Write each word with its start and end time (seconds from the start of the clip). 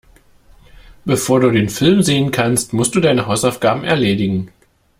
Bevor 1.05 1.41
du 1.41 1.51
den 1.51 1.69
Film 1.69 2.01
sehen 2.01 2.31
kannst, 2.31 2.73
musst 2.73 2.95
du 2.95 2.99
deine 3.01 3.27
Hausaufgaben 3.27 3.83
erledigen. 3.83 4.51